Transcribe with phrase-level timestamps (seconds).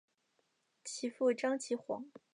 [0.83, 2.03] 其父张其锽。